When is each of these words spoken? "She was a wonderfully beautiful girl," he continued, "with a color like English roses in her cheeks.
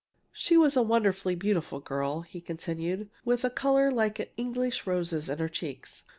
"She 0.33 0.57
was 0.57 0.75
a 0.75 0.81
wonderfully 0.81 1.35
beautiful 1.35 1.79
girl," 1.79 2.21
he 2.21 2.41
continued, 2.41 3.07
"with 3.23 3.43
a 3.43 3.51
color 3.51 3.91
like 3.91 4.33
English 4.35 4.87
roses 4.87 5.29
in 5.29 5.37
her 5.37 5.47
cheeks. 5.47 6.03